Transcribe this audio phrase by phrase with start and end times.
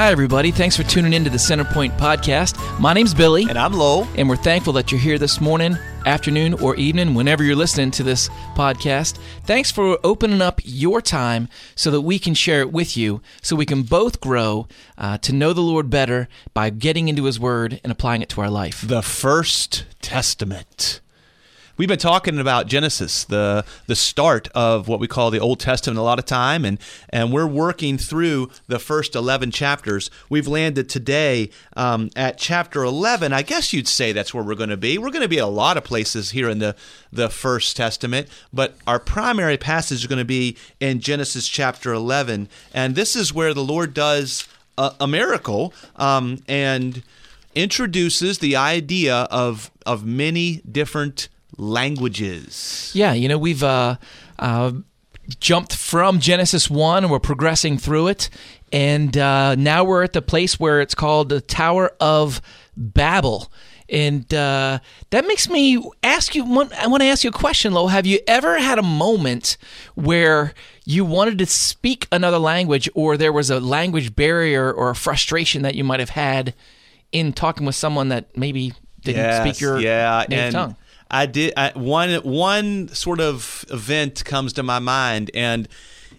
[0.00, 0.50] hi, everybody.
[0.50, 2.56] Thanks for tuning in to the Centerpoint podcast.
[2.80, 4.08] My name's Billy, And I'm Lowell.
[4.16, 5.76] and we're thankful that you're here this morning,
[6.06, 9.18] afternoon, or evening, whenever you're listening to this podcast.
[9.44, 13.54] Thanks for opening up your time so that we can share it with you, so
[13.54, 17.78] we can both grow uh, to know the Lord better by getting into His Word
[17.84, 18.80] and applying it to our life.
[18.80, 21.02] The First Testament.
[21.80, 25.98] We've been talking about Genesis, the the start of what we call the Old Testament
[25.98, 26.78] a lot of time, and
[27.08, 30.10] and we're working through the first eleven chapters.
[30.28, 33.32] We've landed today um, at chapter eleven.
[33.32, 34.98] I guess you'd say that's where we're going to be.
[34.98, 36.76] We're going to be a lot of places here in the
[37.10, 42.50] the First Testament, but our primary passage is going to be in Genesis chapter eleven,
[42.74, 47.02] and this is where the Lord does a, a miracle um, and
[47.54, 52.90] introduces the idea of of many different languages.
[52.94, 53.96] Yeah, you know, we've uh,
[54.38, 54.72] uh,
[55.38, 58.30] jumped from Genesis 1 and we're progressing through it.
[58.72, 62.40] And uh, now we're at the place where it's called the Tower of
[62.76, 63.52] Babel.
[63.88, 64.78] And uh,
[65.10, 67.88] that makes me ask you, I want to ask you a question, Lo.
[67.88, 69.56] Have you ever had a moment
[69.96, 74.94] where you wanted to speak another language or there was a language barrier or a
[74.94, 76.54] frustration that you might have had
[77.10, 80.76] in talking with someone that maybe didn't speak your yeah, native and tongue?
[81.10, 85.68] I did I, one one sort of event comes to my mind, and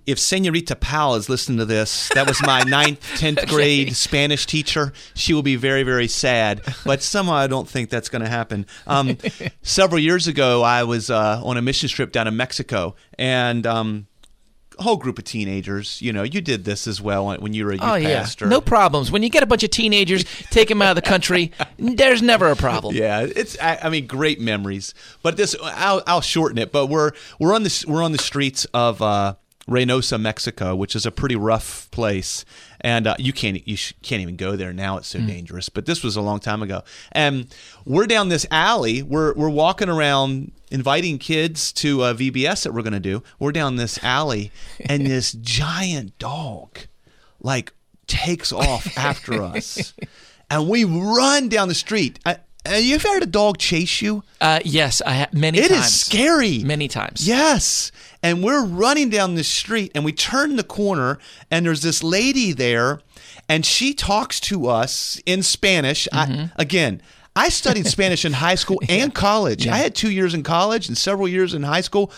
[0.05, 4.93] if Senorita Powell is listening to this, that was my ninth, tenth grade Spanish teacher.
[5.13, 6.61] She will be very, very sad.
[6.85, 8.65] But somehow I don't think that's going to happen.
[8.87, 9.17] Um,
[9.61, 14.07] several years ago, I was uh, on a mission trip down in Mexico, and um,
[14.79, 16.01] whole group of teenagers.
[16.01, 18.47] You know, you did this as well when you were a youth Oh yeah, pastor.
[18.47, 19.11] no problems.
[19.11, 21.51] When you get a bunch of teenagers, take them out of the country.
[21.77, 22.95] There's never a problem.
[22.95, 24.93] Yeah, it's I, I mean great memories.
[25.21, 26.71] But this I'll, I'll shorten it.
[26.71, 29.35] But we're we're on the we're on the streets of uh,
[29.71, 32.45] Reynosa, Mexico, which is a pretty rough place,
[32.81, 34.97] and uh, you can't you sh- can't even go there now.
[34.97, 35.69] It's so dangerous.
[35.69, 36.83] But this was a long time ago,
[37.13, 37.47] and
[37.85, 39.01] we're down this alley.
[39.01, 40.51] We're we're walking around.
[40.73, 43.23] Inviting kids to a VBS that we're going to do.
[43.39, 44.53] We're down this alley,
[44.85, 46.79] and this giant dog,
[47.41, 47.73] like,
[48.07, 49.93] takes off after us,
[50.49, 52.19] and we run down the street.
[52.25, 54.23] I, and you ever had a dog chase you?
[54.39, 55.93] Uh, yes, I ha- many It is times.
[55.93, 56.59] scary.
[56.59, 57.27] Many times.
[57.27, 57.91] Yes.
[58.23, 61.17] And we're running down the street and we turn the corner
[61.49, 63.01] and there's this lady there
[63.49, 66.07] and she talks to us in Spanish.
[66.13, 66.41] Mm-hmm.
[66.41, 67.01] I, again,
[67.35, 69.67] I studied Spanish in high school and college.
[69.67, 72.11] I had two years in college and several years in high school.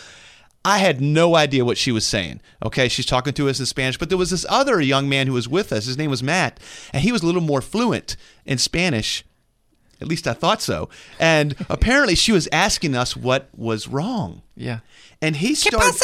[0.66, 2.40] I had no idea what she was saying.
[2.66, 5.34] Okay, she's talking to us in Spanish, but there was this other young man who
[5.34, 5.86] was with us.
[5.86, 6.60] His name was Matt,
[6.94, 8.16] and he was a little more fluent
[8.46, 9.26] in Spanish.
[10.04, 10.90] At least I thought so.
[11.18, 14.42] And apparently, she was asking us what was wrong.
[14.56, 14.80] Yeah.
[15.22, 16.00] And he started.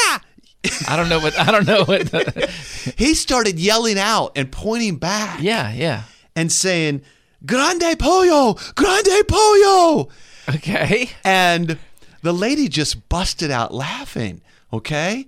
[0.88, 2.50] I don't know what I don't know what.
[2.98, 6.04] He started yelling out and pointing back yeah, yeah.
[6.36, 7.02] and saying,
[7.46, 10.10] "Grande pollo, grande pollo!"
[10.50, 11.12] Okay.
[11.24, 11.78] And
[12.24, 14.42] the lady just busted out laughing.
[14.74, 15.28] Okay,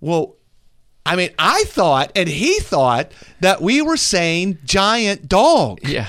[0.00, 0.36] well,
[1.06, 5.80] I mean, I thought and he thought that we were saying giant dog.
[5.82, 6.08] Yeah.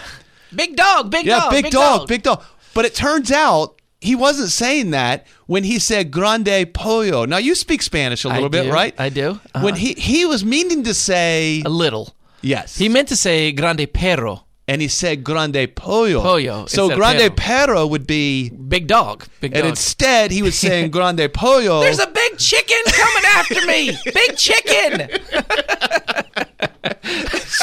[0.56, 1.10] Big dog.
[1.12, 1.28] Big dog.
[1.28, 1.52] Yeah, dog.
[1.52, 2.44] big, dog, big dog.
[2.74, 7.26] But it turns out he wasn't saying that when he said grande pollo.
[7.26, 8.72] Now you speak Spanish a little bit, do.
[8.72, 8.94] right?
[9.00, 9.40] I do.
[9.54, 9.62] Uh-huh.
[9.64, 12.16] When he he was meaning to say a little.
[12.42, 14.46] yes, He meant to say grande perro.
[14.68, 16.22] and he said grande pollo.
[16.22, 17.76] Pollo So grande perro.
[17.76, 19.26] perro would be, Big dog.
[19.42, 19.58] Big dog.
[19.58, 19.70] and dog.
[19.72, 21.82] instead he was saying grande pollo.
[21.82, 23.98] There's a big chicken coming after me.
[24.06, 25.10] Big chicken.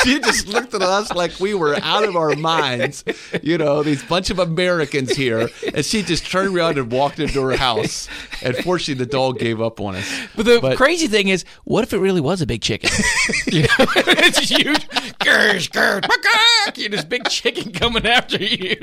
[0.03, 3.05] she just looked at us like we were out of our minds.
[3.43, 7.41] You know, these bunch of Americans here, and she just turned around and walked into
[7.43, 8.09] her house.
[8.43, 10.27] And fortunately, the dog gave up on us.
[10.37, 12.91] But the But- crazy thing is, what if it really was a big chicken?
[13.47, 14.89] you know, it's huge.
[15.19, 18.77] Grr, grr, you this big chicken coming after you.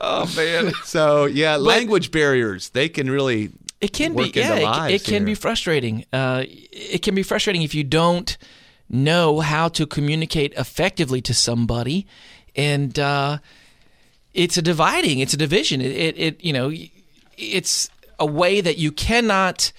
[0.00, 0.72] oh man.
[0.84, 3.50] So yeah, language barriers—they can really
[3.80, 6.04] It can work be, yeah, it- it, can be frustrating.
[6.12, 8.36] Uh, it can be frustrating if you don't
[8.88, 12.06] know how to communicate effectively to somebody,
[12.54, 13.38] and uh,
[14.34, 15.80] it's a dividing, it's a division.
[15.80, 16.72] It, it, it, you know,
[17.36, 19.72] it's a way that you cannot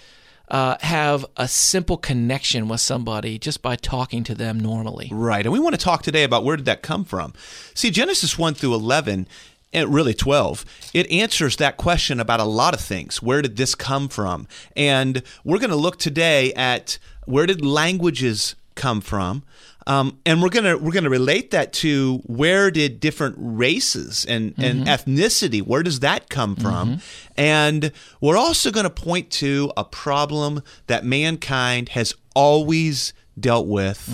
[0.50, 5.10] uh, have a simple connection with somebody just by talking to them normally.
[5.12, 5.46] Right.
[5.46, 7.34] And we want to talk today about where did that come from.
[7.74, 9.28] See, Genesis 1 through 11,
[9.74, 13.22] and really 12, it answers that question about a lot of things.
[13.22, 14.48] Where did this come from?
[14.76, 19.44] And we're going to look today at where did languages come from?
[19.88, 24.86] Um, and we're gonna we're gonna relate that to where did different races and, and
[24.86, 27.00] ethnicity where does that come from?
[27.38, 34.10] And we're also going to point to a problem that mankind has always dealt with,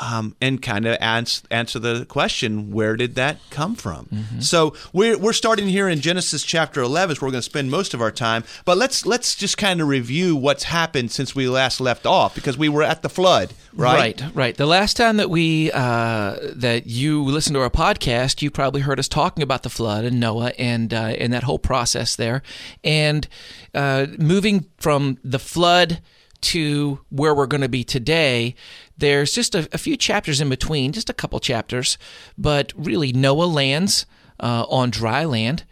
[0.00, 4.08] um, and kind of ans- answer the question, where did that come from?
[4.40, 7.94] So we're, we're starting here in Genesis chapter 11, so we're going to spend most
[7.94, 8.44] of our time.
[8.64, 12.58] But let's let's just kind of review what's happened since we last left off, because
[12.58, 14.20] we were at the flood, right?
[14.20, 14.56] Right, right.
[14.56, 18.98] The last time that we uh, that you listened to our podcast, you probably heard
[18.98, 22.42] us talking about the flood and Noah and uh, and that whole process there,
[22.84, 23.26] and
[23.74, 26.00] uh, moving from the flood
[26.42, 28.54] to where we're going to be today.
[28.96, 31.98] There's just a, a few chapters in between, just a couple chapters,
[32.36, 34.06] but really Noah lands
[34.40, 35.64] uh, on dry land.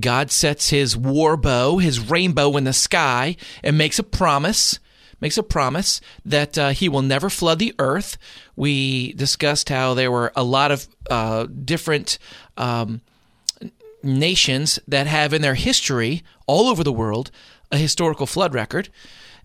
[0.00, 4.78] God sets his war bow, his rainbow in the sky, and makes a promise
[5.20, 8.18] makes a promise that uh, he will never flood the earth.
[8.56, 12.18] We discussed how there were a lot of uh, different
[12.58, 13.00] um,
[14.02, 17.30] nations that have in their history, all over the world,
[17.72, 18.90] a historical flood record.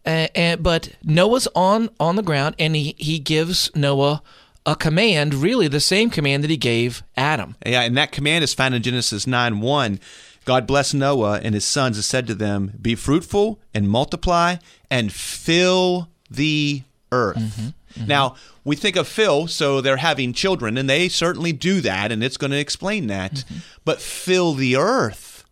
[0.09, 4.21] And, but Noah's on, on the ground, and he, he gives Noah
[4.65, 7.56] a command, really the same command that he gave Adam.
[7.65, 10.00] Yeah, and that command is found in Genesis 9 1.
[10.45, 14.56] God blessed Noah and his sons and said to them, Be fruitful and multiply
[14.89, 17.38] and fill the earth.
[17.38, 17.67] Mm-hmm,
[18.00, 18.07] mm-hmm.
[18.07, 22.23] Now, we think of fill, so they're having children, and they certainly do that, and
[22.23, 23.33] it's going to explain that.
[23.33, 23.57] Mm-hmm.
[23.85, 25.45] But fill the earth.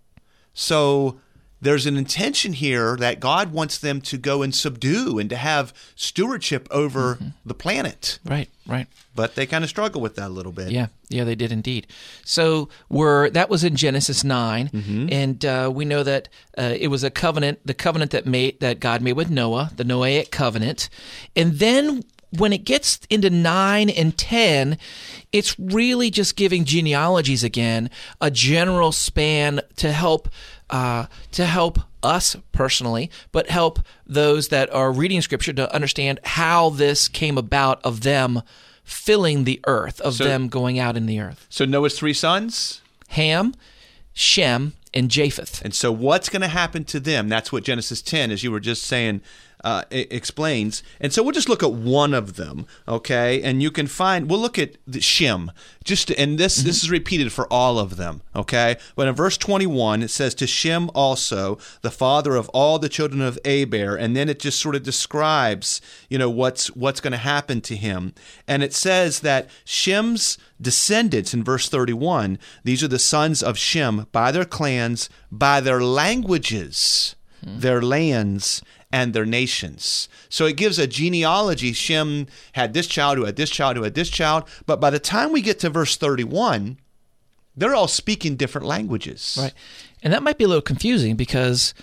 [0.54, 1.20] So
[1.60, 5.74] there's an intention here that God wants them to go and subdue and to have
[5.96, 8.20] stewardship over the planet.
[8.24, 8.88] Right, right.
[9.16, 10.70] But they kind of struggle with that a little bit.
[10.70, 11.88] Yeah, yeah, they did indeed.
[12.24, 14.70] So we're that was in Genesis 9
[15.12, 18.80] and uh, we know that uh, it was a covenant, the covenant that made that
[18.80, 20.90] God made with Noah, the Noahic covenant,
[21.36, 24.78] and then when it gets into 9 and 10
[25.32, 27.90] it's really just giving genealogies again
[28.20, 30.28] a general span to help
[30.70, 36.70] uh, to help us personally but help those that are reading scripture to understand how
[36.70, 38.42] this came about of them
[38.84, 41.46] filling the earth of So- them going out in the earth.
[41.50, 43.54] So Noah's three sons, ham
[44.14, 45.62] shem and japheth.
[45.64, 47.30] And so, what's going to happen to them?
[47.30, 49.22] That's what Genesis 10, as you were just saying,
[49.68, 50.82] uh, explains.
[51.02, 53.42] And so, we'll just look at one of them, okay?
[53.42, 54.30] And you can find.
[54.30, 55.52] We'll look at the Shem.
[55.84, 58.78] Just to- and this this is repeated for all of them, okay?
[58.96, 63.22] But in verse 21, it says to Shem also, the father of all the children
[63.22, 67.18] of Eber, and then it just sort of describes, you know, what's what's going to
[67.18, 68.14] happen to him.
[68.48, 74.08] And it says that Shem's descendants in verse 31 these are the sons of shem
[74.12, 80.08] by their clans by their languages their lands and their nations.
[80.30, 81.74] So it gives a genealogy.
[81.74, 84.48] Shem had this child who had this child who had this child.
[84.66, 86.78] But by the time we get to verse 31
[87.58, 89.36] they're all speaking different languages.
[89.42, 89.54] Right.
[90.04, 91.74] And that might be a little confusing because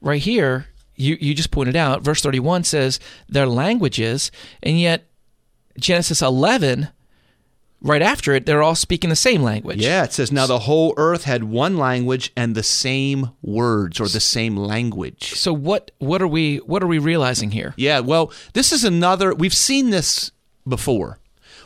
[0.00, 0.66] right here,
[0.96, 4.32] you, you just pointed out, verse 31 says their languages,
[4.62, 5.06] and yet
[5.78, 6.88] Genesis 11,
[7.80, 9.78] right after it, they're all speaking the same language.
[9.80, 14.08] yeah it says now the whole earth had one language and the same words or
[14.08, 17.74] the same language So what what are we what are we realizing here?
[17.76, 20.30] Yeah, well, this is another, we've seen this
[20.66, 21.18] before.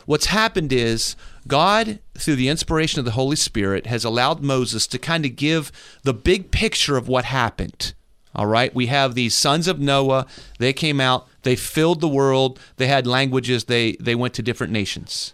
[0.05, 1.15] What's happened is
[1.47, 5.71] God, through the inspiration of the Holy Spirit, has allowed Moses to kind of give
[6.03, 7.93] the big picture of what happened.
[8.35, 10.25] All right, we have these sons of Noah.
[10.57, 14.73] They came out, they filled the world, they had languages, they, they went to different
[14.73, 15.33] nations.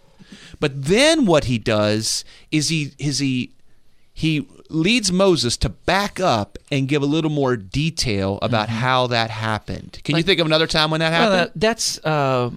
[0.58, 3.52] But then what he does is he, is he
[4.12, 9.30] he leads Moses to back up and give a little more detail about how that
[9.30, 10.00] happened.
[10.04, 11.50] Can you think of another time when that Well, happened?
[11.50, 12.50] uh, that's uh,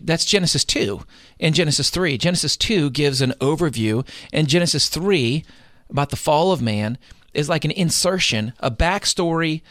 [0.00, 1.02] that's Genesis two
[1.40, 2.16] and Genesis three.
[2.16, 5.44] Genesis two gives an overview, and Genesis three
[5.90, 6.96] about the fall of man
[7.32, 9.62] is like an insertion, a backstory,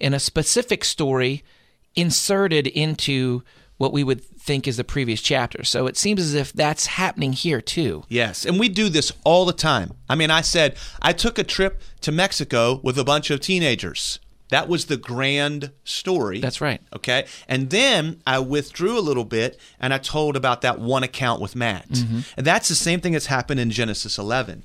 [0.00, 1.44] and a specific story
[1.94, 3.42] inserted into
[3.76, 5.62] what we would think is the previous chapter.
[5.64, 8.04] So it seems as if that's happening here too.
[8.08, 9.92] yes, and we do this all the time.
[10.08, 14.18] I mean, I said I took a trip to Mexico with a bunch of teenagers.
[14.48, 16.40] That was the grand story.
[16.40, 16.80] That's right.
[16.94, 17.26] Okay.
[17.48, 21.54] And then I withdrew a little bit and I told about that one account with
[21.54, 21.88] Matt.
[21.88, 22.20] Mm-hmm.
[22.36, 24.64] And that's the same thing that's happened in Genesis 11.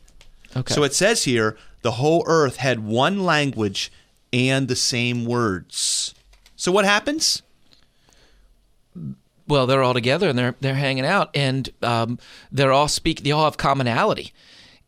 [0.58, 0.74] Okay.
[0.74, 3.92] So it says here the whole earth had one language
[4.34, 6.16] and the same words.
[6.56, 7.44] So what happens?
[9.48, 12.20] Well, they're all together and they're they're hanging out, and um,
[12.52, 13.24] they're all speak.
[13.24, 14.34] They all have commonality,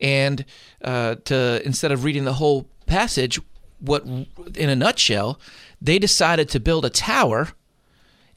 [0.00, 0.44] and
[0.82, 3.40] uh, to instead of reading the whole passage,
[3.80, 5.38] what in a nutshell,
[5.80, 7.48] they decided to build a tower.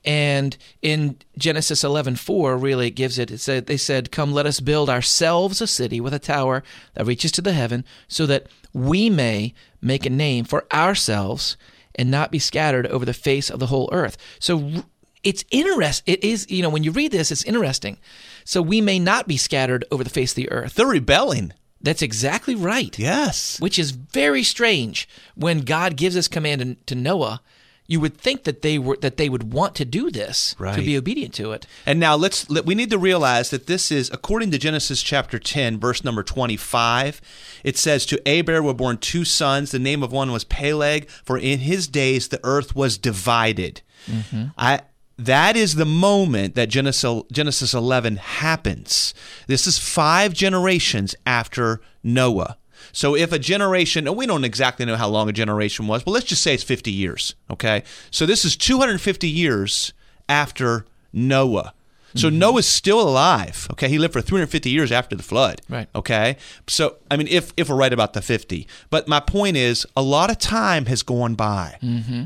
[0.04, 4.60] And in Genesis 11:4 really it gives it it said they said come let us
[4.60, 6.64] build ourselves a city with a tower
[6.96, 11.56] that reaches to the heaven so that we may make a name for ourselves
[11.94, 14.18] and not be scattered over the face of the whole earth.
[14.40, 14.84] So
[15.24, 16.04] it's interest.
[16.06, 17.98] It is you know when you read this, it's interesting.
[18.44, 20.76] So we may not be scattered over the face of the earth.
[20.76, 21.54] They're rebelling.
[21.84, 22.98] That's exactly right.
[23.00, 23.60] Yes.
[23.60, 27.42] Which is very strange when God gives this command to Noah.
[27.88, 30.76] You would think that they were that they would want to do this Right.
[30.76, 31.68] to be obedient to it.
[31.86, 35.38] And now let's let, we need to realize that this is according to Genesis chapter
[35.40, 37.20] 10 verse number 25
[37.66, 41.38] it says to Eber were born two sons the name of one was Peleg for
[41.38, 43.82] in his days the earth was divided.
[44.08, 44.46] Mm-hmm.
[44.58, 44.82] I
[45.26, 49.14] that is the moment that Genesis Genesis 11 happens.
[49.48, 52.58] This is 5 generations after Noah.
[52.94, 56.12] So if a generation, and we don't exactly know how long a generation was, but
[56.12, 57.84] let's just say it's 50 years, okay?
[58.10, 59.94] So this is 250 years
[60.28, 61.74] after Noah.
[62.16, 62.40] So mm-hmm.
[62.40, 63.88] Noah's still alive, okay?
[63.88, 65.88] He lived for 350 years after the flood, Right.
[65.96, 66.36] okay?
[66.68, 68.68] So, I mean, if, if we're right about the 50.
[68.90, 71.78] But my point is, a lot of time has gone by.
[71.82, 72.24] Mm-hmm.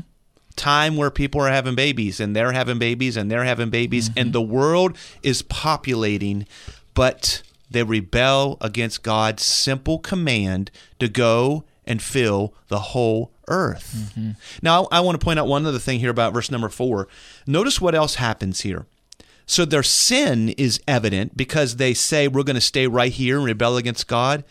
[0.56, 4.16] Time where people are having babies and they're having babies and they're having babies, and
[4.16, 4.32] mm-hmm.
[4.32, 6.46] the world is populating,
[6.94, 14.12] but they rebel against God's simple command to go and fill the whole earth.
[14.16, 14.30] Mm-hmm.
[14.62, 17.06] Now, I want to point out one other thing here about verse number four.
[17.46, 18.86] Notice what else happens here.
[19.46, 23.46] So their sin is evident because they say we're going to stay right here and
[23.46, 24.42] rebel against God.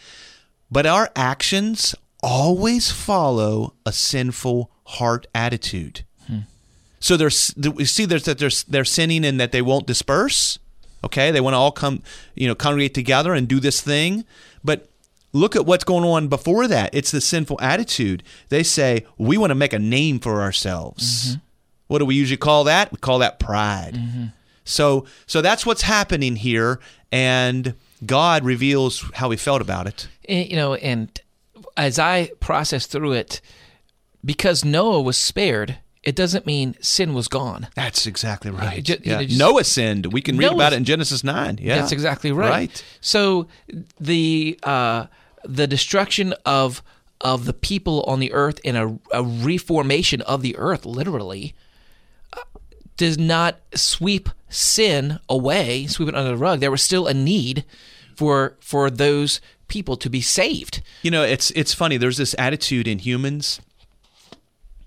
[0.72, 6.04] But our actions always follow a sinful heart attitude.
[7.06, 10.58] So there's we see there's that they're they're sinning in that they won't disperse.
[11.04, 12.01] Okay, they want to all come,
[12.34, 14.25] you know, congregate together and do this thing.
[14.63, 14.89] But
[15.32, 16.96] look at what's going on before that.
[16.96, 18.24] It's the sinful attitude.
[18.50, 21.27] They say we want to make a name for ourselves.
[21.27, 21.39] Mm-hmm.
[21.88, 22.92] What do we usually call that?
[22.92, 23.94] We call that pride.
[23.94, 24.25] Mm-hmm.
[24.63, 26.80] So so that's what's happening here,
[27.12, 30.08] and God reveals how He felt about it.
[30.27, 31.22] And, you know, and
[31.77, 33.42] as I process through it,
[34.25, 37.67] because Noah was spared, it doesn't mean sin was gone.
[37.75, 38.84] That's exactly right.
[38.84, 39.17] ju- you Yeah.
[39.17, 40.12] know, just- Noah sinned.
[40.13, 41.60] We can read Noah's- about it in Genesis nine.
[41.62, 42.50] Yeah, That's exactly right.
[42.50, 42.84] Right.
[43.01, 43.48] So
[44.00, 45.05] the uh,
[45.44, 46.82] the destruction of
[47.22, 51.55] of the people on the earth and a, a reformation of the earth, literally,
[52.34, 52.41] uh,
[52.98, 56.60] does not sweep sin away, sweep it under the rug.
[56.60, 57.63] There was still a need
[58.15, 60.82] for for those people to be saved.
[61.01, 61.98] You know, it's it's funny.
[61.98, 63.60] There's this attitude in humans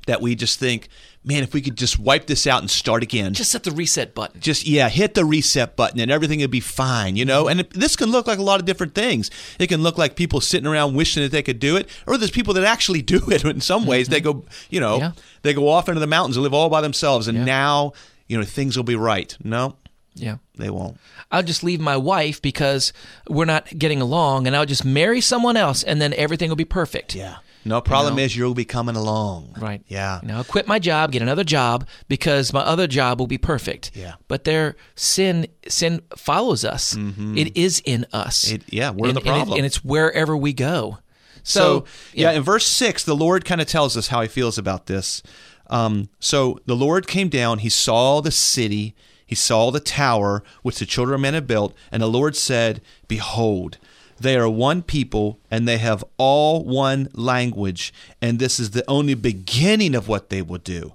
[0.09, 0.89] that we just think,
[1.23, 3.35] man, if we could just wipe this out and start again.
[3.35, 4.41] Just hit the reset button.
[4.41, 7.43] just yeah, hit the reset button and everything would be fine, you know.
[7.43, 7.51] Mm-hmm.
[7.51, 9.31] And it, this can look like a lot of different things.
[9.59, 12.31] It can look like people sitting around wishing that they could do it, or there's
[12.31, 13.45] people that actually do it.
[13.45, 14.41] In some ways, they mm-hmm.
[14.41, 15.13] go, you know, Yeah.
[15.43, 17.45] they go off into the mountains and live all by themselves, and Yeah.
[17.45, 17.93] now,
[18.27, 19.37] you know, things will be right.
[19.45, 19.77] No,
[20.15, 20.39] Yeah.
[20.57, 20.97] they won't.
[21.31, 22.95] I'll just leave my wife because
[23.29, 26.65] we're not getting along, and I'll just marry someone else, and then everything will be
[26.65, 27.15] perfect.
[27.15, 27.37] Yeah.
[27.65, 28.23] No problem know?
[28.23, 29.55] is you'll be coming along.
[29.59, 29.83] Right.
[29.89, 30.21] Yeah.
[30.23, 33.91] You I'll quit my job, get another job because my other job will be perfect.
[33.95, 34.15] Yeah.
[34.29, 36.97] But their sin sin follows us.
[36.97, 38.45] It is in us.
[38.47, 38.55] Mm-hmm.
[38.57, 39.57] It- yeah, we're and, the and it- problem.
[39.59, 40.99] and it's wherever we go.
[41.45, 42.33] So, So, yeah.
[42.33, 45.23] in verse 6, the Lord kind of tells us how he feels about this.
[45.71, 48.95] Um, so the Lord came down, he saw the city,
[49.27, 52.81] he saw the tower which the children of men had built, and the Lord said,
[53.07, 53.79] Behold,
[54.21, 59.15] they are one people, and they have all one language, and this is the only
[59.15, 60.95] beginning of what they will do.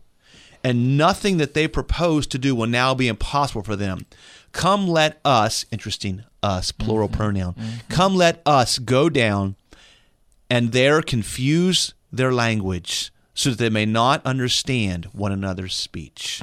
[0.63, 4.05] And nothing that they propose to do will now be impossible for them.
[4.51, 7.17] Come, let us, interesting, us, plural mm-hmm.
[7.17, 7.87] pronoun, mm-hmm.
[7.89, 9.55] come, let us go down
[10.49, 16.41] and there confuse their language so that they may not understand one another's speech.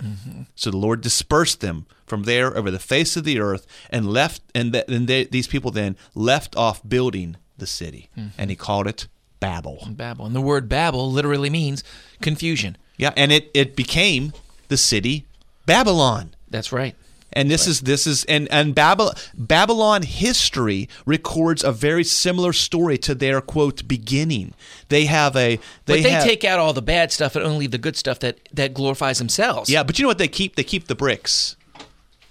[0.55, 4.43] So the Lord dispersed them from there over the face of the earth and left,
[4.55, 8.87] and, th- and they, these people then left off building the city, and he called
[8.89, 9.07] it
[9.39, 9.87] Babel.
[9.91, 10.27] Babel.
[10.27, 11.85] And the word Babel literally means
[12.21, 12.77] confusion.
[12.97, 14.33] Yeah, and it, it became
[14.69, 15.27] the city
[15.67, 16.35] Babylon.
[16.49, 16.97] That's right.
[17.33, 22.99] And this is this is and and Babylon Babylon history records a very similar story
[22.99, 24.55] to their quote beginning.
[24.89, 27.69] They have a they, But they have, take out all the bad stuff and only
[27.69, 29.71] the good stuff that, that glorifies themselves.
[29.71, 30.57] yeah, but you know what they keep?
[30.57, 31.57] They keep the bricks.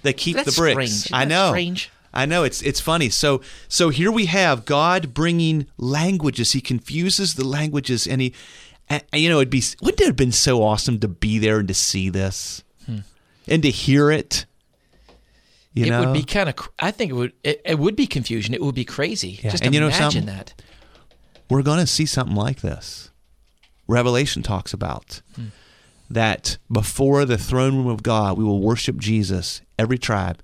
[0.01, 0.93] They keep That's the bricks.
[0.93, 1.13] strange.
[1.13, 1.49] I know.
[1.49, 1.91] strange?
[2.13, 3.09] I know it's it's funny.
[3.09, 6.53] So so here we have God bringing languages.
[6.53, 8.33] He confuses the languages, and he,
[8.89, 11.67] and, you know, it'd be wouldn't it have been so awesome to be there and
[11.67, 12.99] to see this, hmm.
[13.47, 14.45] and to hear it.
[15.73, 16.55] You it know, would be kind of.
[16.79, 17.33] I think it would.
[17.43, 18.53] It, it would be confusion.
[18.53, 19.39] It would be crazy.
[19.41, 19.51] Yeah.
[19.51, 20.25] Just And you know imagine something?
[20.25, 20.53] that.
[21.49, 23.11] we're going to see something like this.
[23.87, 25.47] Revelation talks about hmm.
[26.09, 30.41] that before the throne room of God, we will worship Jesus, every tribe,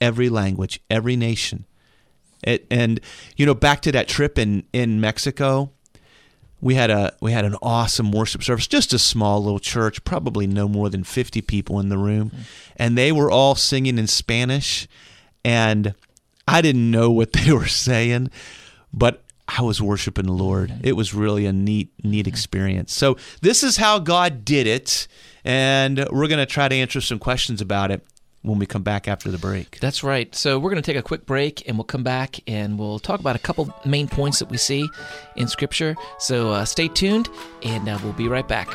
[0.00, 1.66] every language, every nation.
[2.44, 3.00] It, and,
[3.36, 5.72] you know, back to that trip in, in Mexico,
[6.60, 10.46] we had a we had an awesome worship service, just a small little church, probably
[10.46, 12.40] no more than 50 people in the room, hmm.
[12.76, 14.88] and they were all singing in Spanish
[15.44, 15.94] and
[16.48, 18.30] I didn't know what they were saying,
[18.92, 20.72] but I was worshiping the Lord.
[20.82, 22.94] It was really a neat, neat experience.
[22.94, 25.06] So, this is how God did it.
[25.44, 28.02] And we're going to try to answer some questions about it
[28.44, 29.80] when we come back after the break.
[29.80, 30.32] That's right.
[30.34, 33.18] So we're going to take a quick break and we'll come back and we'll talk
[33.18, 34.88] about a couple main points that we see
[35.36, 35.96] in Scripture.
[36.18, 37.28] So uh, stay tuned
[37.62, 38.68] and uh, we'll be right back.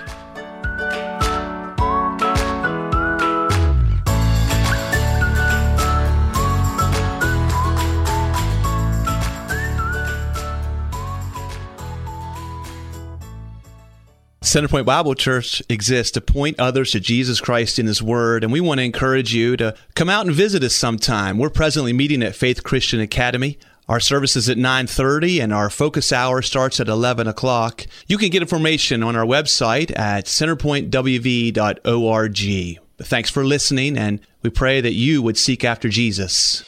[14.42, 18.62] Centerpoint Bible Church exists to point others to Jesus Christ in His Word, and we
[18.62, 21.38] want to encourage you to come out and visit us sometime.
[21.38, 23.60] We're presently meeting at Faith Christian Academy.
[23.90, 27.86] Our service is at 9.30 and our focus hour starts at 11 o'clock.
[28.08, 32.80] You can get information on our website at centerpointwv.org.
[33.02, 36.64] Thanks for listening, and we pray that you would seek after Jesus.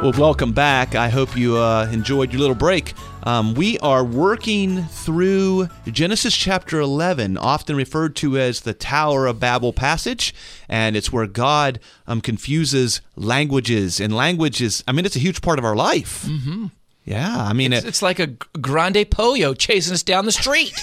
[0.00, 0.94] Well, welcome back.
[0.94, 2.94] I hope you uh, enjoyed your little break.
[3.24, 9.40] Um, we are working through Genesis chapter 11, often referred to as the Tower of
[9.40, 10.32] Babel passage,
[10.68, 13.98] and it's where God um, confuses languages.
[13.98, 16.26] And languages, I mean, it's a huge part of our life.
[16.26, 16.66] Mm-hmm.
[17.08, 18.26] Yeah, I mean, it's, it, it's like a
[18.60, 20.74] grande pollo chasing us down the street.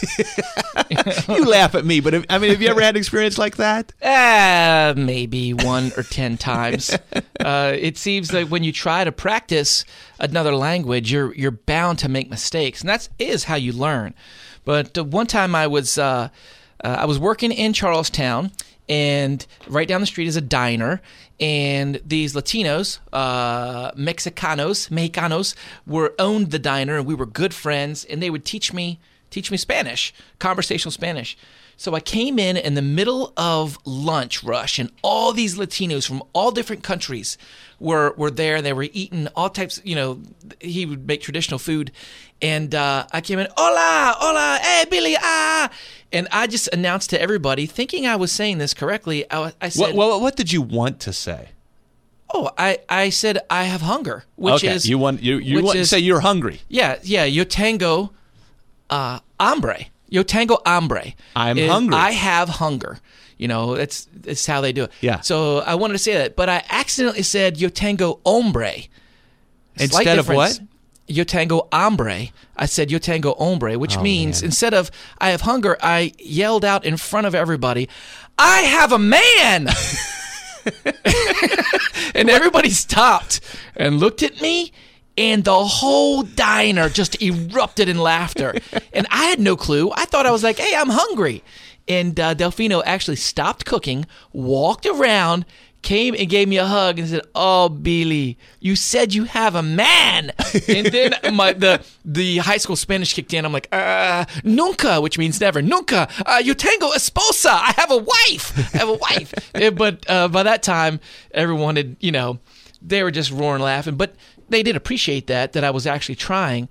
[1.30, 3.58] you laugh at me, but have, I mean, have you ever had an experience like
[3.58, 3.94] that?
[4.02, 6.98] Uh, maybe one or ten times.
[7.40, 9.86] Uh, it seems like when you try to practice
[10.20, 14.16] another language, you're you're bound to make mistakes, and that's is how you learn.
[14.64, 16.30] But uh, one time I was uh,
[16.84, 18.52] uh, I was working in Charlestown,
[18.90, 21.04] and right down the street is a diner
[21.40, 28.06] and these latinos uh, mexicanos mexicanos were owned the diner and we were good friends
[28.06, 31.38] and they would teach me teach me spanish conversational spanish.
[31.78, 36.24] So i came in in the middle of lunch rush and all these latinos from
[36.32, 37.38] all different countries
[37.80, 38.62] were were there.
[38.62, 40.22] They were eating all types you know
[40.62, 41.92] he would make traditional food.
[42.42, 45.70] And uh, i came in hola hola hey billy ah
[46.16, 49.30] and I just announced to everybody, thinking I was saying this correctly.
[49.30, 51.50] I, I said, what, what, what, did you want to say?
[52.34, 54.74] Oh, I, I said I have hunger, which okay.
[54.74, 56.62] is you want you you want is, to say you're hungry.
[56.68, 57.24] Yeah, yeah.
[57.24, 58.14] Yo tengo
[58.90, 59.86] uh, hambre.
[60.10, 61.14] Yo tengo hambre.
[61.36, 61.96] I'm hungry.
[61.96, 63.00] I have hunger.
[63.38, 64.92] You know, it's it's how they do it.
[65.02, 65.20] Yeah.
[65.22, 68.74] So I wanted to say that, but I accidentally said yo tengo hombre.
[69.76, 70.60] Instead of what?
[71.08, 72.32] Yo tengo hambre.
[72.56, 74.50] I said yo tengo hombre, which oh, means man.
[74.50, 77.90] instead of I have hunger, I yelled out in front of everybody,
[78.38, 79.70] I have a man.
[82.16, 83.40] and everybody stopped
[83.76, 84.72] and looked at me
[85.18, 88.56] and the whole diner just erupted in laughter.
[88.94, 89.92] And I had no clue.
[89.94, 91.44] I thought I was like, "Hey, I'm hungry."
[91.86, 95.46] And uh, Delfino actually stopped cooking, walked around,
[95.86, 99.62] came and gave me a hug and said, "Oh, Billy, you said you have a
[99.62, 100.32] man."
[100.68, 103.46] and then my the the high school Spanish kicked in.
[103.46, 105.62] I'm like, "Uh, nunca," which means never.
[105.62, 106.10] Nunca.
[106.26, 107.52] Uh, yo tengo esposa.
[107.52, 108.76] I have a wife.
[108.76, 109.34] I have a wife.
[109.76, 111.00] but uh, by that time,
[111.32, 112.40] everyone had, you know,
[112.82, 113.96] they were just roaring, laughing.
[113.96, 114.16] But
[114.50, 116.68] they did appreciate that that I was actually trying.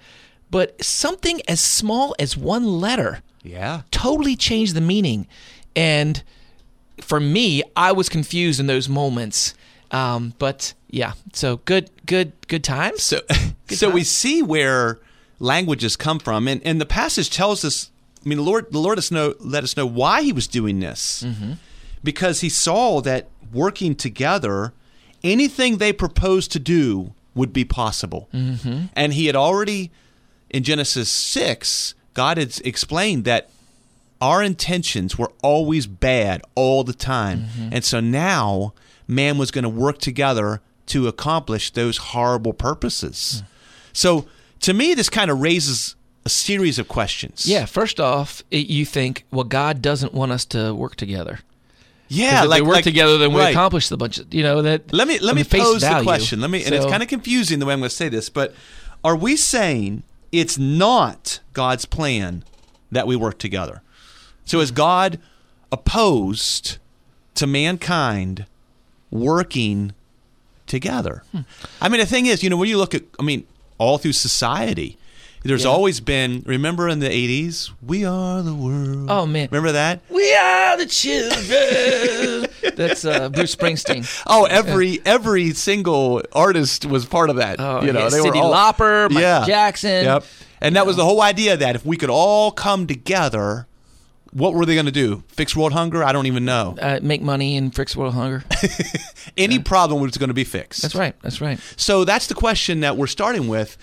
[0.50, 5.28] But something as small as one letter, yeah, totally changed the meaning,
[5.74, 6.22] and
[7.00, 9.54] for me, I was confused in those moments.
[9.90, 13.02] Um, but yeah, so good, good, good times.
[13.02, 13.94] So, good so times.
[13.94, 14.98] we see where
[15.38, 17.90] languages come from, and, and the passage tells us.
[18.24, 20.80] I mean, the Lord, the Lord us know, let us know why He was doing
[20.80, 21.52] this, mm-hmm.
[22.02, 24.72] because He saw that working together,
[25.22, 28.86] anything they proposed to do would be possible, mm-hmm.
[28.96, 29.90] and He had already
[30.54, 33.50] in Genesis six, God had explained that
[34.24, 37.40] our intentions were always bad all the time.
[37.40, 37.68] Mm-hmm.
[37.72, 38.72] And so now
[39.06, 43.42] man was going to work together to accomplish those horrible purposes.
[43.42, 43.48] Mm.
[43.92, 44.26] So
[44.60, 47.46] to me, this kind of raises a series of questions.
[47.46, 47.66] Yeah.
[47.66, 51.40] First off, it, you think, well, God doesn't want us to work together.
[52.08, 53.50] Yeah, if like we work like, together, then we right.
[53.50, 54.18] accomplish the bunch.
[54.18, 54.92] Of, you know that.
[54.92, 55.98] Let me let me pose value.
[55.98, 56.40] the question.
[56.40, 58.28] Let me, so, and it's kind of confusing the way I'm going to say this,
[58.28, 58.54] but
[59.02, 62.44] are we saying it's not God's plan
[62.92, 63.82] that we work together?
[64.44, 65.18] So is God
[65.72, 66.78] opposed
[67.34, 68.46] to mankind
[69.10, 69.92] working
[70.66, 71.22] together?
[71.32, 71.40] Hmm.
[71.80, 73.46] I mean, the thing is, you know, when you look at, I mean,
[73.78, 74.98] all through society,
[75.44, 75.70] there's yeah.
[75.70, 79.10] always been, remember in the 80s, we are the world.
[79.10, 79.48] Oh, man.
[79.50, 80.00] Remember that?
[80.08, 82.50] We are the children.
[82.76, 84.24] That's uh, Bruce Springsteen.
[84.26, 87.60] Oh, every every single artist was part of that.
[87.60, 90.04] Oh, you know, yeah, they Cyndi were all, Lauper, Michael Jackson.
[90.04, 90.24] Yep.
[90.62, 93.66] And that was the whole idea that if we could all come together,
[94.34, 95.22] what were they going to do?
[95.28, 96.04] Fix world hunger?
[96.04, 96.76] I don't even know.
[96.80, 98.44] Uh, make money and fix world hunger.
[99.36, 100.82] Any problem was going to be fixed.
[100.82, 101.14] That's right.
[101.22, 101.58] That's right.
[101.76, 103.78] So that's the question that we're starting with.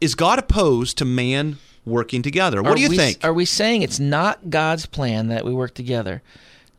[0.00, 2.62] Is God opposed to man working together?
[2.62, 3.24] What Are do you we- think?
[3.24, 6.22] Are we saying it's not God's plan that we work together?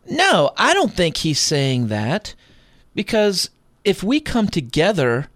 [0.10, 2.36] No, I don't think he's saying that
[2.96, 3.50] because
[3.86, 5.28] if we come together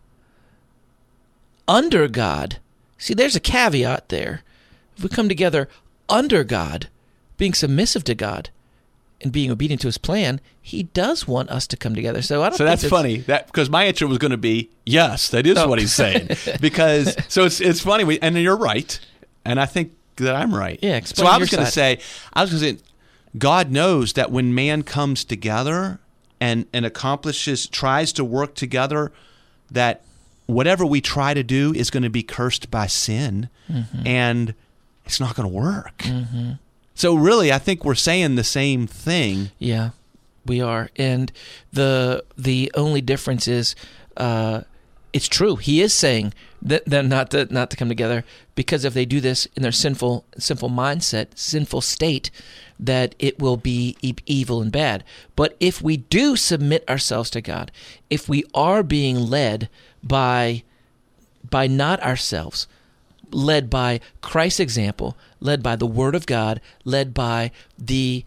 [1.68, 2.60] under God,
[2.98, 4.42] see, there's a caveat there.
[4.98, 5.70] If we come together
[6.10, 6.88] under God,
[7.38, 8.50] being submissive to God,
[9.22, 12.22] and being obedient to his plan, he does want us to come together.
[12.22, 13.18] So I don't So think that's funny.
[13.22, 15.68] That because my answer was going to be yes, that is Oh.
[15.68, 16.30] what he's saying.
[16.62, 19.00] because so it's it's funny, we, and you're right,
[19.44, 20.78] and I think that I'm right.
[20.82, 22.00] Yeah, So I was going to say,
[22.34, 22.84] I was going to say,
[23.38, 26.00] God knows that when man comes together
[26.40, 29.12] and and accomplishes, tries to work together,
[29.72, 30.02] that
[30.46, 34.06] whatever we try to do is going to be cursed by sin, Mm-hmm.
[34.08, 34.54] and
[35.06, 36.04] it's not going to work.
[36.98, 39.52] So really, I think we're saying the same thing.
[39.60, 39.92] Yeah,
[40.48, 41.32] we are, and
[41.72, 43.76] the the only difference is,
[44.18, 44.62] uh,
[45.14, 45.58] it's true.
[45.58, 48.24] He is saying that that not to not to come together
[48.56, 52.32] because if they do this in their sinful sinful mindset, sinful state,
[52.80, 55.04] that it will be evil and bad.
[55.36, 57.72] But if we do submit ourselves to God,
[58.10, 59.70] if we are being led
[60.02, 60.64] by
[61.48, 62.66] by not ourselves,
[63.30, 68.26] led by Christ's example, led by the Word of God, led by the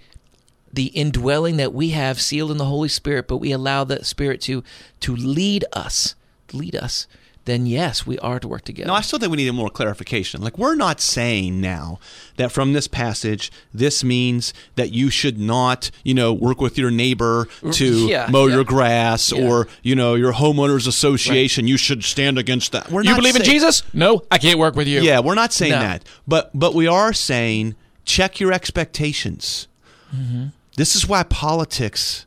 [0.73, 4.41] the indwelling that we have sealed in the Holy Spirit, but we allow the Spirit
[4.43, 4.63] to
[5.01, 6.15] to lead us,
[6.53, 7.07] lead us,
[7.47, 8.89] then yes, we are to work together.
[8.89, 10.43] No, I still think we need more clarification.
[10.43, 11.99] Like, we're not saying now
[12.37, 16.91] that from this passage, this means that you should not, you know, work with your
[16.91, 18.57] neighbor to Yeah, mow yeah.
[18.57, 19.49] your grass Yeah.
[19.49, 21.67] or, you know, your homeowners association.
[21.67, 22.91] You should stand against that.
[22.91, 23.83] We're you believe in Jesus?
[23.95, 25.01] No, I can't work with you.
[25.01, 25.81] Yeah, we're not saying No.
[25.81, 26.05] that.
[26.29, 27.75] But but we are saying
[28.05, 29.67] check your expectations.
[30.15, 30.47] Mm-hmm.
[30.77, 32.27] This is why politics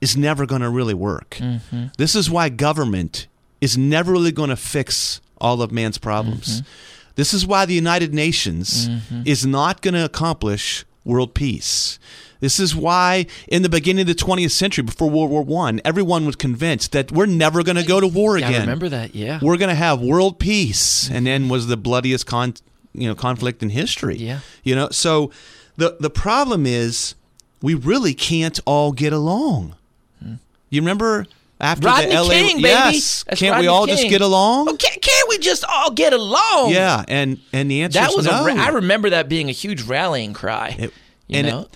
[0.00, 1.36] is never going to really work.
[1.40, 1.86] Mm-hmm.
[1.98, 3.26] This is why government
[3.62, 6.60] is never really going to fix all of man's problems.
[6.60, 6.68] Mm-hmm.
[7.14, 9.22] This is why the United Nations mm-hmm.
[9.24, 11.98] is not going to accomplish world peace.
[12.40, 16.26] This is why, in the beginning of the 20th century, before World War One, everyone
[16.26, 19.14] was convinced that we're never going to go to war Yeah, I again remember that.
[19.14, 21.14] Yeah, we're going to have world peace mm-hmm.
[21.14, 22.54] and then was the bloodiest con
[22.92, 24.40] you know conflict in history Yeah.
[24.62, 25.30] you know so
[25.76, 27.14] the the problem is
[27.62, 29.76] we really can't all get along
[30.22, 30.38] mm.
[30.68, 31.26] you remember
[31.62, 31.94] after Hmm.
[31.94, 32.68] Rodney the LA King, baby.
[32.68, 35.90] yes That's can't we Rodney all just get along Oh, can't, can't we just all
[35.92, 36.70] get along?
[36.72, 38.46] yeah and and the answer that is was no.
[38.46, 38.54] a.
[38.56, 40.76] I remember that being a huge rallying cry.
[40.78, 40.92] It-
[41.28, 41.68] you and it- know,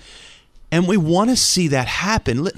[0.72, 2.48] and we want to see that happen.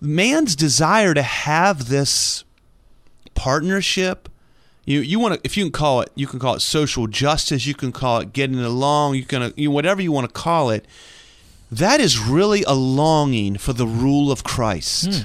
[0.00, 2.44] Man's desire to have this
[3.34, 4.28] partnership,
[4.84, 7.64] you you want to if you can call it, you can call it social justice,
[7.66, 10.84] you can call it getting along, you can you whatever you want to call it.
[11.70, 15.24] That is really a longing for the rule of Christ.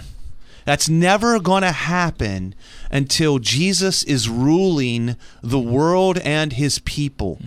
[0.65, 2.55] That's never going to happen
[2.91, 7.39] until Jesus is ruling the world and his people.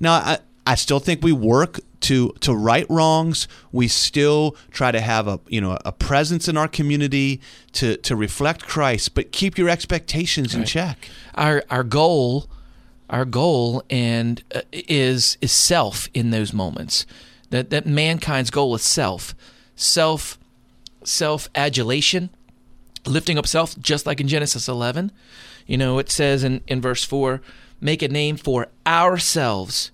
[0.00, 3.48] Now, I, I still think we work to to right wrongs.
[3.70, 7.40] We still try to have a you know a presence in our community
[7.72, 11.08] to to reflect Christ, but keep your expectations in check.
[11.34, 12.48] our our goal,
[13.10, 17.06] our goal, and uh, is is self in those moments.
[17.50, 19.34] That that mankind's goal is self,
[19.76, 20.38] self,
[21.04, 22.30] self adulation,
[23.06, 25.12] lifting up self, just like in Genesis 11.
[25.66, 27.40] You know, it says in, in verse 4
[27.80, 29.90] make a name for ourselves.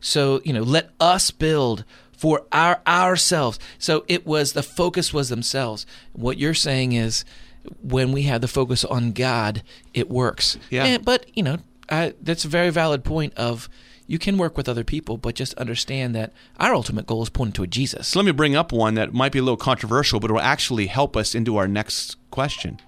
[0.00, 1.84] So, you know, let us build
[2.16, 3.58] for our ourselves.
[3.78, 5.86] So it was the focus was themselves.
[6.12, 7.24] What you're saying is
[7.82, 10.56] when we have the focus on God, it works.
[10.70, 10.84] Yeah.
[10.84, 13.68] And- but, you know, I, that's a very valid point of
[14.06, 17.52] you can work with other people, but just understand that our ultimate goal is pointing
[17.54, 18.08] to a Jesus.
[18.08, 20.40] So let me bring up one that might be a little controversial, but it will
[20.40, 22.80] actually help us into our next question.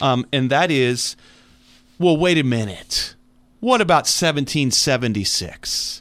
[0.00, 1.16] Um, and that is
[2.00, 3.14] well, wait a minute.
[3.60, 6.00] What about 1776?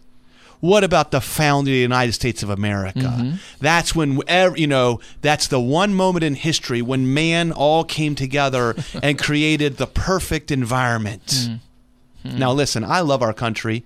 [0.62, 3.00] What about the founding of the United States of America?
[3.00, 3.36] Mm-hmm.
[3.60, 4.22] That's when,
[4.56, 9.76] you know, that's the one moment in history when man all came together and created
[9.76, 11.26] the perfect environment.
[11.26, 12.30] Mm-hmm.
[12.30, 12.40] Mm-hmm.
[12.40, 13.84] Now, listen, I love our country,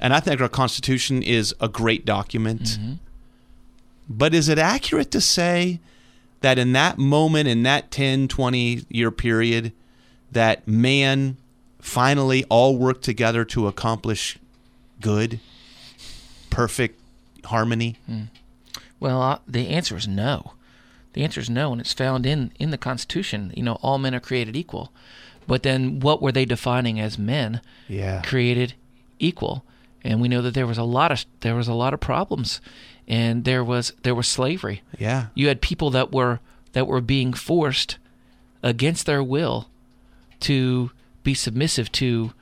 [0.00, 2.78] and I think our Constitution is a great document.
[4.08, 5.80] But is it accurate to say
[6.40, 9.72] that in that moment, in that 10, 20 year period,
[10.32, 11.36] that man
[11.80, 14.38] finally all worked together to accomplish
[15.00, 15.40] good,
[16.50, 17.00] perfect
[17.44, 17.96] harmony?
[19.00, 20.52] Well, uh, the answer is no.
[21.12, 23.52] The answer is no, and it's found in in the Constitution.
[23.56, 24.92] You know, all men are created equal.
[25.46, 27.60] But then, what were they defining as men?
[27.88, 28.20] Yeah.
[28.22, 28.74] created
[29.18, 29.64] equal,
[30.04, 32.60] and we know that there was a lot of there was a lot of problems,
[33.08, 34.82] and there was there was slavery.
[34.98, 35.26] Yeah.
[35.34, 36.40] You had people that were
[36.72, 37.98] that were being forced
[38.62, 39.68] against their will
[40.40, 40.90] to
[41.22, 42.32] be submissive to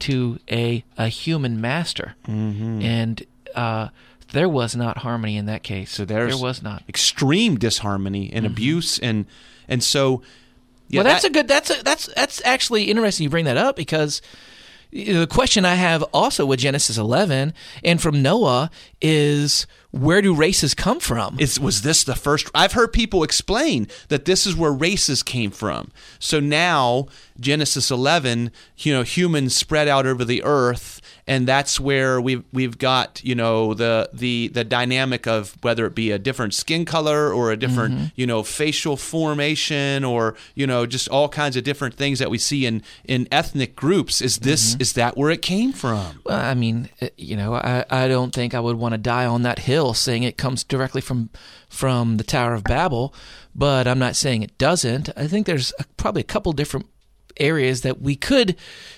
[0.00, 2.82] to a a human master, Mm-hmm.
[2.82, 3.22] and
[3.54, 3.88] uh,
[4.32, 5.90] there was not harmony in that case.
[5.90, 6.82] So there was not.
[6.88, 9.26] extreme disharmony and abuse and
[9.68, 10.22] and so
[10.88, 11.48] yeah, well, that's that- a good.
[11.48, 13.24] That's a, that's that's actually interesting.
[13.24, 14.22] You bring that up because
[14.92, 20.74] the question I have also with Genesis 11 and from Noah is where do races
[20.74, 21.36] come from?
[21.36, 22.50] Was this the first?
[22.54, 25.90] I've heard people explain that this is where races came from.
[26.18, 27.06] So now
[27.38, 30.99] Genesis 11, you know, humans spread out over the earth,
[31.30, 35.94] and that's where we've we've got you know the the the dynamic of whether it
[35.94, 40.84] be a different skin color or a different you know facial formation or you know
[40.86, 44.20] just all kinds of different things that we see in in ethnic groups.
[44.20, 46.20] Is this is that where it came from?
[46.24, 49.24] Well, I mean, uh, you know, I, I don't think I would want to die
[49.24, 51.30] on that hill saying it comes directly from
[51.68, 53.14] from the Tower of Babel,
[53.54, 55.10] but I'm not saying it doesn't.
[55.16, 56.86] I think there's a, probably a couple different
[57.40, 58.56] areas that we could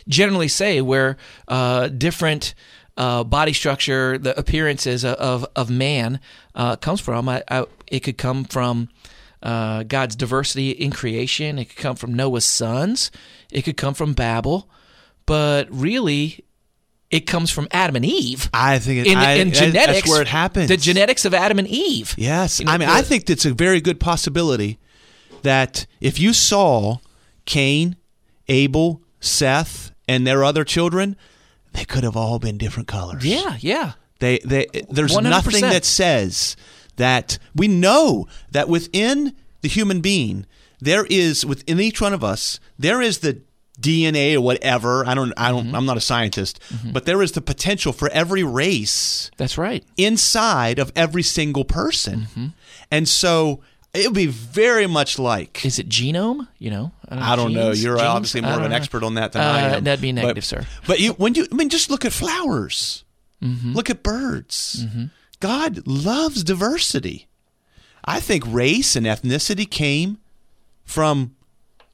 [0.09, 1.17] generally say where
[1.49, 2.55] uh, different
[2.97, 6.21] uh, body structure, the appearances of of, man
[6.55, 7.29] uh, comes from.
[7.29, 8.89] I, I, it could come from
[9.43, 11.59] uh, God's diversity in creation.
[11.59, 13.11] It could come from Noah's sons.
[13.51, 14.69] It could come from Babel,
[15.27, 16.45] but really,
[17.11, 18.51] it comes from Adam and Eve.
[18.55, 20.69] I think it, In, I- in genetics, That's where it happens.
[20.69, 22.15] The genetics of Adam and Eve.
[22.19, 22.61] Yes.
[22.61, 24.79] You know, I mean, the- I think that's a very good possibility
[25.43, 26.99] that if you saw
[27.47, 27.97] Cain,
[28.49, 31.17] Abel, Seth, and their other children,
[31.73, 33.25] they could have all been different colors.
[33.25, 33.93] Yeah, yeah.
[34.19, 35.23] They, they, there's 100%.
[35.23, 36.57] nothing that says
[36.97, 40.47] that we know that within the human being,
[40.81, 43.41] there is within each one of us, there is the
[43.81, 45.05] DNA or whatever.
[45.07, 45.75] I don't, I don't, Mm-hmm.
[45.75, 46.61] I'm not a scientist,
[46.93, 49.85] but there is the potential for every race That's right.
[49.97, 52.21] inside of every single person.
[52.21, 52.47] Mm-hmm.
[52.91, 53.61] And so
[53.95, 56.49] it would be very much like Is it genome?
[56.59, 57.73] You know, I don't know.
[57.73, 57.85] genes?
[57.85, 58.09] You're Genes?
[58.09, 58.77] obviously more of an know.
[58.77, 59.85] expert on that than I Uh, am.
[59.85, 60.67] that'd be But- negative, sir.
[60.87, 63.05] But you, when you, I mean, just look at flowers.
[63.43, 63.73] Mm-hmm.
[63.75, 64.85] Look at birds.
[65.41, 67.27] God loves diversity.
[68.05, 70.19] I think race and ethnicity came
[70.85, 71.35] from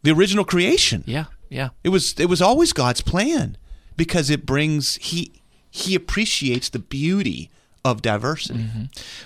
[0.03, 1.05] the original creation.
[1.07, 1.71] Yeah, yeah.
[1.83, 3.57] It was it was always God's plan
[3.97, 5.33] because it brings he
[5.71, 7.51] he appreciates the beauty
[7.85, 8.61] of diversity.
[8.61, 8.83] Mm-hmm.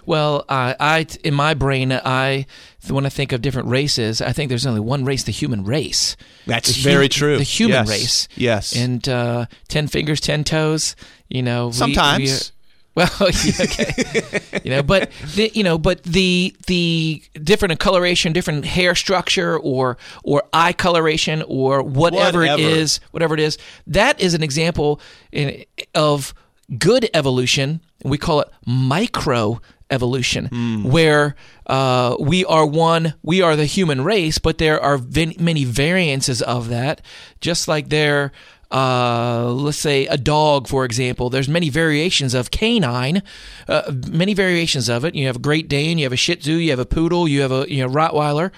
[0.07, 2.47] Well, I, I, in my brain, I
[2.89, 6.17] when I think of different races, I think there's only one race: the human race.
[6.47, 7.39] That's The hu- very true.
[7.39, 7.89] The human Yes.
[7.89, 8.29] race.
[8.37, 8.77] Yes.
[8.77, 10.97] And uh, ten fingers, ten toes.
[11.29, 12.53] You know, we- Sometimes.
[12.53, 12.59] we-
[12.95, 14.41] well, yeah, okay.
[14.65, 19.97] you know, but the, you know, but the the different coloration, different hair structure, or
[20.25, 22.61] or eye coloration, or whatever, Whatever.
[22.61, 25.01] it is, whatever it is, that is an example
[25.33, 26.35] in, of
[26.79, 27.81] good evolution.
[28.05, 34.39] We call it micro evolution, where uh, we are one, we are the human race,
[34.39, 37.03] but there are ven- many variances of that,
[37.41, 38.33] just like there.
[38.71, 41.29] Uh, let's say a dog, for example.
[41.29, 43.23] There's many variations of canine,
[43.69, 45.15] uh, many variations of it.
[45.15, 47.43] You have a Great Dane, you have a Shih Tzu, you have a Poodle, you
[47.43, 48.51] have a you know Rottweiler.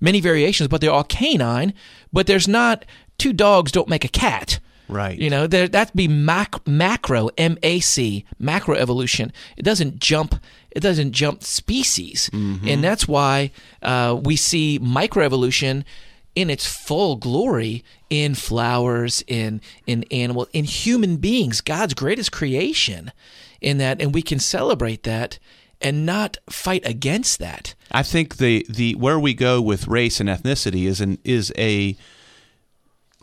[0.00, 1.74] Many variations, but they're all canine.
[2.12, 2.86] But there's not
[3.18, 4.58] two dogs don't make a cat.
[4.88, 5.18] Right.
[5.18, 9.32] You know, there, that'd be mac, macro, M A C, macro evolution.
[9.56, 10.34] It doesn't jump.
[10.70, 13.50] It doesn't jump species, and that's why
[13.82, 15.84] uh, we see microevolution
[16.34, 23.12] in its full glory in flowers, in in animals, in human beings, God's greatest creation.
[23.60, 25.40] In that, and we can celebrate that
[25.80, 27.74] and not fight against that.
[27.90, 31.96] I think the the where we go with race and ethnicity is an is a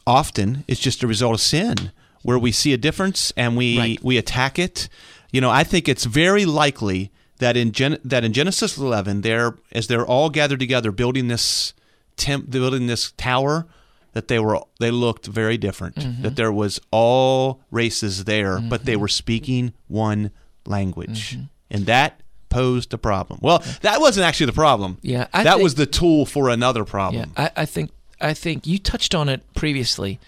[0.08, 1.92] often it's just a result of sin
[2.22, 4.04] where we see a difference and we Right.
[4.04, 4.90] we attack it.
[5.32, 9.56] You know, I think it's very likely that in Gen, that in Genesis 11, they're
[9.72, 11.74] as they're all gathered together building this
[12.18, 13.68] temp, building this tower,
[14.14, 15.96] that they were they looked very different.
[15.96, 16.22] Mm-hmm.
[16.24, 20.32] That there was all races there, but they were speaking one
[20.66, 21.44] language, Mm-hmm.
[21.72, 23.40] and that posed a problem.
[23.42, 24.98] Well, that wasn't actually the problem.
[25.02, 27.32] Yeah, I that think- was the tool for another problem.
[27.38, 30.20] Yeah, I, I think I think you touched on it previously.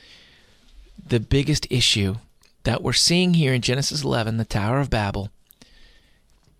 [1.07, 2.15] The biggest issue
[2.63, 5.29] that we're seeing here in Genesis 11, the Tower of Babel,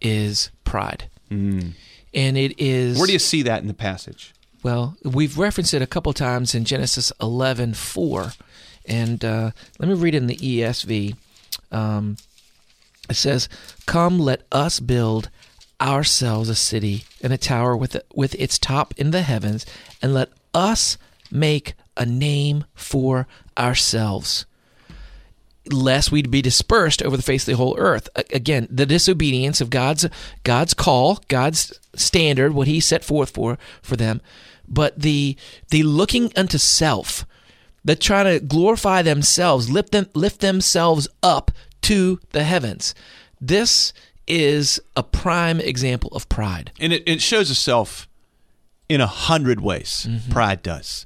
[0.01, 1.73] is pride, and
[2.13, 2.99] it is Mm.
[2.99, 4.33] Where do you see that in the passage?
[4.63, 4.97] well.
[5.03, 8.33] We've referenced it a couple times in Genesis 11, 4.
[8.85, 11.15] and uh, let me read in the ESV.
[11.71, 12.17] Um,
[13.09, 13.47] it says,
[13.85, 15.29] "Come, let us build
[15.79, 19.65] ourselves a city and a tower with with its top in the heavens,
[20.01, 20.97] and let us
[21.31, 24.45] make a name for ourselves,
[25.71, 28.09] lest we'd be dispersed over the face of the whole earth.
[28.31, 30.07] Again, the disobedience of God's
[30.43, 34.21] God's call, God's standard, what He set forth for for them,
[34.67, 35.35] but the
[35.69, 37.25] the looking unto self,
[37.83, 42.93] the trying to glorify themselves, lift them lift themselves up to the heavens.
[43.39, 43.93] This
[44.27, 46.71] is a prime example of pride.
[46.79, 48.07] And it, it shows itself
[48.89, 50.05] in a hundred ways.
[50.09, 50.31] Mm-hmm.
[50.31, 51.05] Pride does.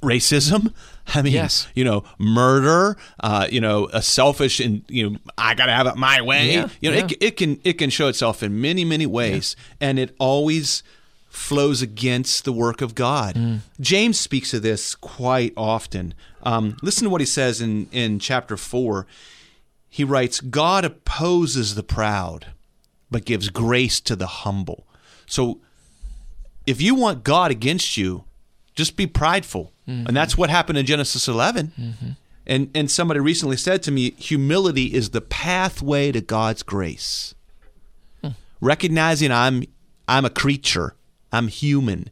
[0.00, 0.72] Racism.
[1.14, 1.66] I mean, yes.
[1.74, 2.96] you know, murder.
[3.18, 6.52] Uh, you know, a selfish and you know, I gotta have it my way.
[6.52, 7.04] Yeah, you know, yeah.
[7.04, 9.88] it, it can it can show itself in many many ways, yeah.
[9.88, 10.82] and it always
[11.28, 13.34] flows against the work of God.
[13.34, 13.60] Mm.
[13.80, 16.14] James speaks of this quite often.
[16.42, 19.06] Um, listen to what he says in in chapter four.
[19.88, 22.46] He writes, "God opposes the proud."
[23.10, 24.86] but gives grace to the humble.
[25.26, 25.60] So
[26.66, 28.24] if you want God against you,
[28.74, 29.72] just be prideful.
[29.90, 30.06] Mm-hmm.
[30.06, 31.72] And that's what happened in Genesis 11.
[31.78, 32.10] Mm-hmm.
[32.46, 37.34] And, and somebody recently said to me, humility is the pathway to God's grace.
[38.22, 38.30] Hmm.
[38.60, 39.64] Recognizing I'm,
[40.08, 40.94] I'm a creature,
[41.32, 42.10] I'm human.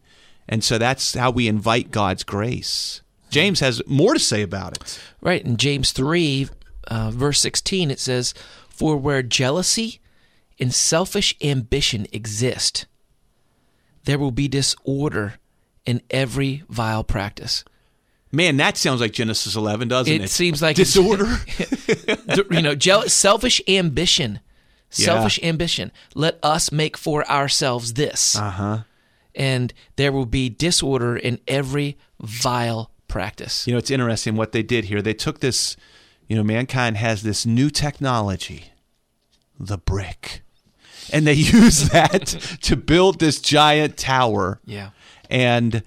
[0.49, 3.03] And so that's how we invite God's grace.
[3.31, 5.01] James has more to say about it.
[5.21, 5.45] Right.
[5.45, 6.49] In James 3,
[6.88, 8.33] uh, verse 16, it says,
[8.69, 10.01] For where jealousy
[10.59, 12.87] and selfish ambition exist,
[14.05, 15.35] there will be disorder
[15.88, 17.64] in every vile practice.
[18.31, 20.20] Man, that sounds like Genesis 11, doesn't it?
[20.20, 21.35] It seems like disorder.
[22.51, 24.40] you know, jealous, selfish ambition.
[24.90, 25.48] Selfish yeah.
[25.48, 25.90] ambition.
[26.14, 28.37] Let us make for ourselves this.
[28.37, 28.81] Uh-huh.
[29.35, 33.66] And there will be disorder in every vile practice.
[33.66, 35.01] You know, it's interesting what they did here.
[35.01, 35.74] They took this,
[36.27, 38.72] you know, mankind has this new technology,
[39.59, 40.42] the brick
[41.12, 42.27] and they use that
[42.62, 44.61] to build this giant tower.
[44.64, 44.90] Yeah.
[45.31, 45.83] And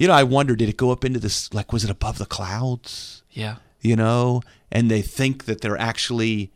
[0.00, 1.52] you know, I wonder, did it go up into this?
[1.52, 3.22] Like, was it above the clouds?
[3.32, 3.56] Yeah.
[3.82, 4.40] You know,
[4.72, 6.50] and they think that they're actually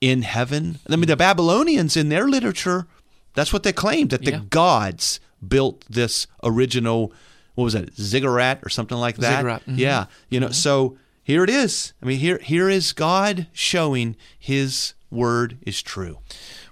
[0.00, 0.78] in heaven.
[0.88, 2.86] I mean, the Babylonians in their literature,
[3.34, 4.40] that's what they claimed that the yeah.
[4.48, 7.12] gods built this original.
[7.56, 9.36] What was it, ziggurat or something like that?
[9.36, 9.62] Ziggurat.
[9.62, 9.78] Mm-hmm.
[9.78, 10.06] Yeah.
[10.30, 10.54] You know, mm-hmm.
[10.54, 11.92] so here it is.
[12.02, 16.20] I mean, here here is God showing His word is true.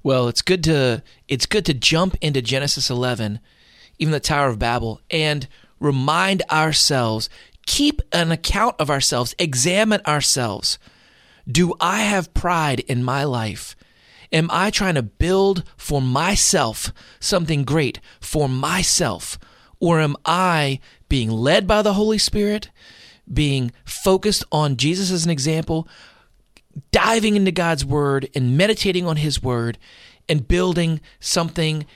[0.07, 3.41] Well, it's good to it's good to jump into Genesis 11,
[3.99, 5.49] even the Tower of Babel, and
[5.81, 7.29] remind ourselves,
[7.67, 10.79] keep an account of ourselves, examine ourselves.
[11.51, 13.75] Do I have pride in my life?
[14.31, 19.41] Am I trying to build for myself something great for myself?
[19.81, 22.71] Or am I being led by the Holy Spirit,
[23.35, 25.89] being focused on Jesus as an example,
[26.93, 29.79] diving into God's word and meditating on his word
[30.29, 31.87] and building something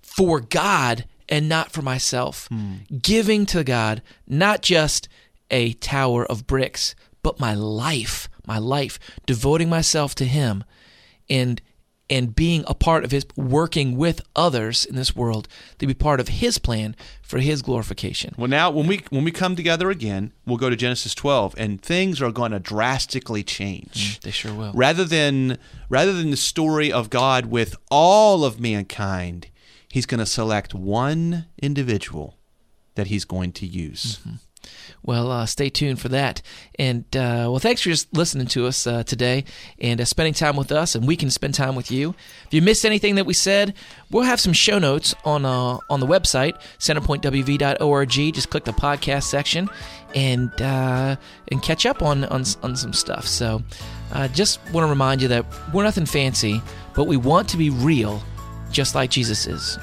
[0.00, 2.46] for God and not for myself.
[2.48, 2.74] Hmm.
[3.00, 5.08] Giving to God not just
[5.50, 10.64] a tower of bricks, but my life, my life, devoting myself to him
[11.28, 11.60] and
[12.12, 15.48] and being a part of his working with others in this world
[15.78, 18.34] to be part of his plan for his glorification.
[18.36, 21.80] Well now when we when we come together again, we'll go to Genesis 12 and
[21.80, 24.18] things are going to drastically change.
[24.18, 24.72] Mm, they sure will.
[24.74, 29.48] Rather than rather than the story of God with all of mankind,
[29.88, 32.36] he's going to select one individual
[32.94, 34.18] that he's going to use.
[34.18, 34.34] Mm-hmm.
[35.04, 36.42] Well, uh, stay tuned for that.
[36.78, 39.44] And uh, well, thanks for just listening to us uh, today
[39.80, 42.14] and uh, spending time with us, and we can spend time with you.
[42.46, 43.74] If you missed anything that we said,
[44.10, 48.10] we'll have some show notes on uh, on the website centerpointwv.org.
[48.34, 49.68] Just click the podcast section
[50.14, 51.16] and uh,
[51.50, 53.26] and catch up on on, on some stuff.
[53.26, 53.62] So,
[54.12, 56.62] I just want to remind you that we're nothing fancy,
[56.94, 58.22] but we want to be real,
[58.70, 59.78] just like Jesus is.